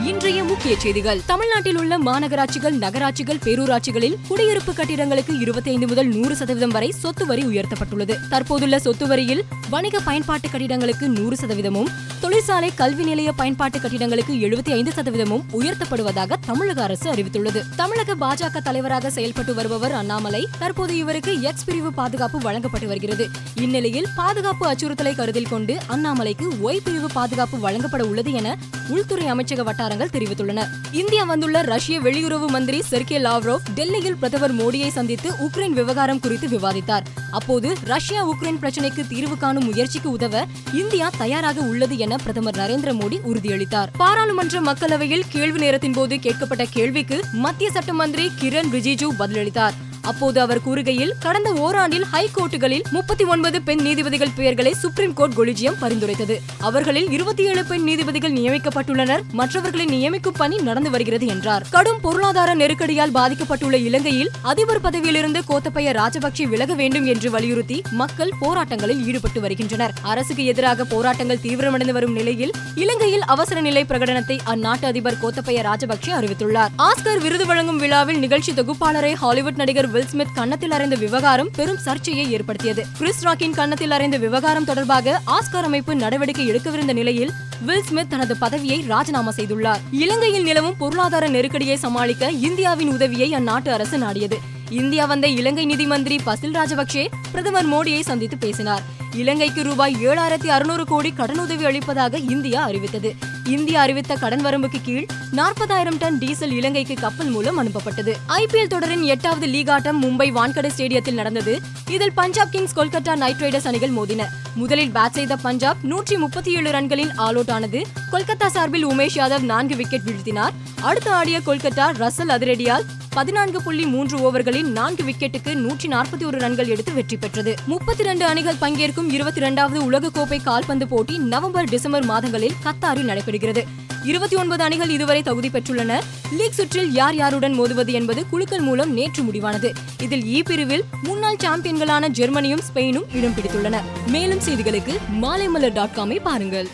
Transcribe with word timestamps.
இன்றைய 0.00 0.44
முக்கிய 0.44 0.78
செய்திகள். 0.78 1.20
தமிழ்நாட்டில் 1.26 1.76
உள்ள 1.76 1.98
மாநகராட்சிகள் 1.98 2.70
நகராட்சிகள் 2.70 3.38
பேரூராட்சிகளில் 3.44 4.16
குடியிருப்பு 4.28 4.72
கட்டிடங்களுக்கு 4.72 5.40
இருபத்தைந்து 5.40 5.88
முதல் 5.88 6.06
நூறு 6.06 6.36
சதவீதம் 6.36 6.68
வரை 6.68 6.90
சொத்து 6.90 7.26
வரி 7.26 7.42
உயர்த்தப்பட்டுள்ளது. 7.42 8.28
தற்போதுள்ள 8.28 8.78
சொத்து 8.78 9.06
வரியில் 9.06 9.44
வணிக 9.70 10.00
பயன்பாட்டு 10.00 10.48
கட்டிடங்களுக்கு 10.48 11.06
நூறு 11.06 11.36
சதவீதமும் 11.36 11.88
தொழிற்சாலை 12.20 12.74
கல்வி 12.74 13.04
நிலைய 13.04 13.32
பயன்பாட்டு 13.32 13.78
கட்டிடங்களுக்கு 13.78 14.30
எழுபத்தி 14.30 14.70
ஐந்து 14.70 14.92
சதவீதமும் 14.96 15.42
உயர்த்தப்படுவதாக 15.52 16.36
தமிழக 16.46 16.82
அரசு 16.82 17.12
அறிவித்துள்ளது. 17.12 17.62
தமிழக 17.76 18.14
பாஜக 18.14 18.62
தலைவராக 18.62 19.10
செயல்பட்டு 19.10 19.54
வருபவர் 19.54 19.92
அண்ணாமலை 19.92 20.48
தற்போது 20.58 20.96
இவருக்கு 20.96 21.40
எக்ஸ் 21.40 21.64
பிரிவு 21.64 21.92
பாதுகாப்பு 21.92 22.38
வழங்கப்பட்டு 22.38 22.86
வருகிறது. 22.86 23.28
இந்நிலையில் 23.54 24.06
பாதுகாப்பு 24.16 24.72
அச்சுறுத்தலை 24.72 25.14
கருத்தில் 25.14 25.48
கொண்டு 25.48 25.78
அண்ணாமலைக்கு 25.88 26.48
ஒய் 26.62 26.82
பிரிவு 26.84 27.08
பாதுகாப்பு 27.12 27.58
வழங்கப்பட 27.58 28.04
உள்ளது 28.04 28.32
என 28.32 28.58
உள்துறை 28.88 29.30
அமைச்சக 29.30 29.60
வட்டாரங்கள் 29.82 30.14
தெரிவித்துள்ளன. 30.16 30.64
இந்தியா 30.92 31.24
வந்துள்ள 31.24 31.60
ரஷ்ய 31.62 32.00
வெளியுறவு 32.00 32.46
மந்திரி 32.46 32.82
செர்கே 32.90 33.18
லாவ்ரோவ் 33.26 33.64
டெல்லியில் 33.74 34.16
பிரதமர் 34.16 34.54
மோடியை 34.54 34.88
சந்தித்து 34.88 35.32
உக்ரைன் 35.46 35.74
விவகாரம் 35.78 36.20
குறித்து 36.20 36.48
விவாதித்தார். 36.48 37.04
அப்போது 37.30 37.74
ரஷ்யா 37.84 38.20
உக்ரைன் 38.30 38.60
பிரச்சினைக்கு 38.62 39.06
தீர்வு 39.08 39.38
காணும் 39.38 39.64
முயற்சிக்கு 39.64 40.10
உதவ 40.10 40.44
இந்தியா 40.72 41.10
தயாராக 41.18 41.60
உள்ளது 41.60 41.98
என 41.98 42.16
பிரதமர் 42.16 42.56
நரேந்திர 42.56 42.92
மோடி 43.00 43.18
உறுதியளித்தார். 43.32 43.86
பாராளுமன்ற 43.96 44.60
மக்களவையில் 44.60 45.28
கேள்வி 45.28 45.58
நேரத்தின் 45.58 45.92
போது 45.92 46.16
கேட்கப்பட்ட 46.16 46.64
கேள்விக்கு 46.70 47.24
மத்திய 47.32 47.70
சட்ட 47.70 47.92
மந்திரி 47.92 48.30
கிரண் 48.40 48.72
ரிஜிஜு 48.72 49.08
பதிலளித்தார். 49.18 49.76
அப்போது 50.02 50.40
அவர் 50.40 50.60
கூறுகையில் 50.68 51.12
கடந்த 51.18 51.52
ஓராண்டில் 51.52 52.04
ஹைகோர்ட்டுகளில் 52.12 52.82
முப்பத்தி 52.90 53.24
ஒன்பது 53.24 53.62
பெண் 53.62 53.80
நீதிபதிகள் 53.80 54.30
பெயர்களை 54.36 54.72
சுப்ரீம் 54.72 55.14
கோர்ட் 55.14 55.32
கொலிஜியம் 55.36 55.74
பரிந்துரைத்தது. 55.80 56.36
அவர்களில் 56.58 57.10
இருபத்தி 57.10 57.44
ஏழு 57.44 57.64
பெண் 57.64 57.82
நீதிபதிகள் 57.82 58.32
நியமிக்கப்பட்டுள்ளனர். 58.32 59.20
மற்றவர்களை 59.32 59.86
நியமிக்கும் 59.86 60.36
பணி 60.36 60.56
நடந்து 60.56 60.90
வருகிறது 60.90 61.26
என்றார். 61.26 61.66
கடும் 61.70 62.00
பொருளாதார 62.00 62.54
நெருக்கடியால் 62.54 63.10
பாதிக்கப்பட்டுள்ள 63.14 63.72
இலங்கையில் 63.72 64.30
அதிபர் 64.42 64.80
பதவியிலிருந்து 64.80 65.42
கோத்தபய 65.48 65.92
ராஜபக்சே 65.92 66.42
விலக 66.42 66.74
வேண்டும் 66.74 67.06
என்று 67.06 67.30
வலியுறுத்தி 67.30 67.82
மக்கள் 67.90 68.32
போராட்டங்களில் 68.40 69.04
ஈடுபட்டு 69.06 69.40
வருகின்றனர். 69.40 69.92
அரசுக்கு 70.02 70.44
எதிராக 70.44 70.84
போராட்டங்கள் 70.84 71.38
தீவிரமடைந்து 71.42 71.92
வரும் 71.92 72.12
நிலையில் 72.12 72.50
இலங்கையில் 72.74 73.22
அவசர 73.22 73.60
நிலை 73.60 73.84
பிரகடனத்தை 73.88 74.38
அந்நாட்டு 74.46 74.84
அதிபர் 74.84 75.18
கோத்தபய 75.22 75.62
ராஜபக்சே 75.62 76.12
அறிவித்துள்ளார். 76.18 76.68
ஆஸ்கர் 76.78 77.20
விருது 77.20 77.46
வழங்கும் 77.46 77.78
விழாவில் 77.78 78.18
நிகழ்ச்சி 78.18 78.52
தொகுப்பாளரை 78.52 79.14
ஹாலிவுட் 79.14 79.54
நடிகர் 79.54 79.90
வில் 79.92 80.06
ஸ்மித் 80.06 80.34
கன்னத்தில் 80.34 80.70
அறைந்த 80.70 80.96
விவகாரம் 80.96 81.48
பெரும் 81.56 81.76
சர்ச்சையை 81.76 82.32
ஏற்படுத்தியது. 82.32 82.86
கிறிஸ் 82.98 83.24
ராக்கின் 83.24 83.50
கன்னத்தில் 83.50 83.90
அறைந்த 83.90 84.16
விவகாரம் 84.16 84.64
தொடர்பாக 84.64 85.20
ஆஸ்கார் 85.26 85.64
அமைப்பு 85.64 85.94
நடவடிக்கை 85.94 86.50
எடுக்கவிருந்த 86.50 86.92
நிலையில் 86.92 87.32
வில் 87.66 87.82
ஸ்மித் 87.82 88.10
தனது 88.10 88.36
பதவியை 88.36 88.84
ராஜினாமா 88.88 89.30
செய்துள்ளார். 89.30 89.80
இலங்கையில் 89.90 90.42
நிலவும் 90.42 90.76
பொருளாதார 90.76 91.28
நெருக்கடியை 91.28 91.76
சமாளிக்க 91.76 92.30
இந்தியாவின் 92.30 92.92
உதவியை 92.92 93.32
அந்நாட்டு 93.32 93.68
அரசு 93.68 93.98
நாடியது. 93.98 94.38
இந்தியா 94.70 95.04
வந்த 95.04 95.26
இலங்கை 95.26 95.64
நிதி 95.64 95.86
மந்திரி 95.86 96.20
பசில் 96.26 96.56
ராஜபக்சே 96.58 97.06
பிரதமர் 97.30 97.68
மோடியை 97.68 98.00
சந்தித்து 98.00 98.38
பேசினார். 98.38 98.82
இலங்கைக்கு 99.14 99.62
ரூபாய் 99.62 99.96
ஏழாயிரத்தி 100.06 100.46
அறுநூறு 100.46 100.84
கோடி 100.84 101.12
கடனுதவி 101.16 101.64
அளிப்பதாக 101.64 102.18
இந்தியா 102.18 102.62
அறிவித்தது. 102.62 103.14
இந்தியா 103.44 103.80
அறிவித்த 103.80 104.14
கடன் 104.14 104.46
வரம்புக்கு 104.46 104.80
கீழ் 104.82 105.06
நாற்பதாயிரம் 105.30 105.98
டன் 105.98 106.18
டீசல் 106.18 106.50
இலங்கைக்கு 106.50 106.94
கப்பல் 106.94 107.28
மூலம் 107.28 107.62
அனுப்பப்பட்டது. 107.62 108.12
ஐபிஎல் 108.28 108.66
தொடரின் 108.66 109.02
எட்டாவது 109.02 109.46
லீக் 109.46 109.70
ஆட்டம் 109.70 110.02
மும்பை 110.02 110.22
வான்கடை 110.22 110.70
ஸ்டேடியத்தில் 110.76 111.12
நடந்தது. 111.12 111.60
இதில் 111.88 112.12
Punjab 112.12 112.50
Kings 112.50 112.76
Kolkata 112.76 113.16
Knight 113.16 113.40
Riders 113.40 113.66
அணிகள் 113.66 113.90
மோதின. 113.90 114.24
முதலில் 114.54 114.90
பேட் 114.90 115.10
செய்த 115.10 115.36
பஞ்சாப் 115.36 115.76
நூற்றி 115.82 116.16
முப்பத்தி 116.16 116.54
ஏழு 116.54 116.70
ரன்களில் 116.70 117.12
ஆல் 117.16 117.34
அவுட் 117.34 117.50
ஆனது. 117.50 117.86
கொல்கத்தா 118.12 118.46
சார்பில் 118.46 118.86
உமேஷ் 118.86 119.16
யாதவ் 119.16 119.42
நான்கு 119.42 119.76
விக்கெட் 119.76 120.00
வீழ்த்தினார். 120.06 120.50
அடுத்து 120.80 121.10
ஆடிய 121.10 121.40
கொல்கத்தா 121.46 121.92
ரசல் 121.92 122.28
அதிரடியால் 122.28 122.84
பதினான்கு 123.08 123.62
புள்ளி 123.62 123.86
மூன்று 123.86 124.18
ஓவர்களில் 124.18 124.62
நான்கு 124.62 125.02
விக்கெட்டுக்கு 125.02 125.54
நூற்றி 125.54 125.88
நாற்பத்தி 125.88 126.24
ஒரு 126.24 126.38
ரன்கள் 126.38 126.66
எடுத்து 126.66 126.92
வெற்றி 126.92 127.16
பெற்றது. 127.16 127.54
முப்பத்தி 127.66 128.02
இரண்டு 128.02 128.24
அணிகள் 128.24 128.60
பங்கேற்கும் 128.60 129.12
இருபத்தி 129.12 129.40
இரண்டாவது 129.40 129.90
உலகக்கோப்பை 129.90 130.42
கால்பந்து 130.42 130.88
போட்டி 130.88 131.18
நவம்பர் 131.18 131.68
டிசம்பர் 131.68 132.04
மாதங்களில் 132.04 132.54
கத்தாரில் 132.64 133.08
நடைபெறுகிறது. 133.10 133.64
இருபத்தி 134.04 134.36
ஒன்பது 134.36 134.62
அணிகள் 134.62 134.88
இதுவரை 134.88 135.22
தகுதி 135.22 135.48
பெற்றுள்ளன. 135.48 136.00
லீக் 136.32 136.52
சுற்றில் 136.52 136.92
யார் 136.92 137.14
யாருடன் 137.14 137.60
மோதுவது 137.60 137.92
என்பது 137.92 138.28
குழுக்கள் 138.28 138.60
மூலம் 138.60 138.92
நேற்று 138.92 139.22
முடிவானது. 139.22 139.74
இதில் 140.02 140.22
இ 140.22 140.44
பிரிவில் 140.44 140.84
முன்னாள் 141.02 141.36
சாம்பியன்களான 141.36 142.08
ஜெர்மனியும் 142.08 142.62
ஸ்பெயினும் 142.74 143.16
இடம் 143.16 143.34
பிடித்துள்ளன. 143.34 143.80
மேலும் 144.06 144.40
செய்திகளுக்கு 144.48 144.98
மாலைமலர் 145.22 145.72
டாட் 145.72 145.96
காமை 145.96 146.20
பாருங்கள். 146.22 146.68